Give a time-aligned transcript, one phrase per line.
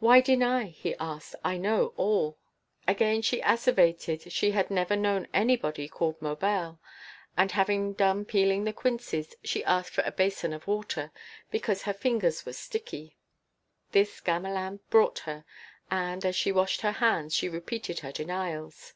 [0.00, 1.36] "Why deny?" he asked.
[1.44, 2.36] "I know all."
[2.88, 6.80] Again she asseverated she had never known anybody called Maubel.
[7.36, 11.12] And, having done peeling the quinces, she asked for a basin of water,
[11.52, 13.16] because her fingers were sticky.
[13.92, 15.44] This Gamelin brought her,
[15.88, 18.94] and, as she washed her hands, she repeated her denials.